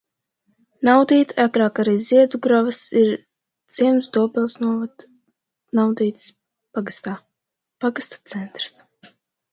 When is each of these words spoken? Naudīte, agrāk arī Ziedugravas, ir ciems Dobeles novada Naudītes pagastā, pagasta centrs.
Naudīte, 0.87 1.35
agrāk 1.43 1.81
arī 1.83 1.93
Ziedugravas, 2.05 2.79
ir 3.03 3.11
ciems 3.75 4.09
Dobeles 4.17 4.57
novada 4.65 5.11
Naudītes 5.81 6.27
pagastā, 6.79 7.15
pagasta 7.87 8.23
centrs. 8.35 8.75